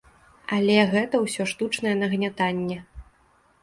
[0.57, 2.85] Але гэта ўсё штучнае нагнятанне.